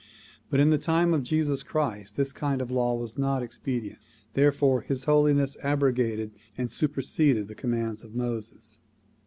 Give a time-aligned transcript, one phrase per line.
[0.49, 3.99] But in the time of Jesus Christ this kind of law was not expedient,
[4.33, 8.79] there fore His Holiness abrogated and superseded the commands of Moses.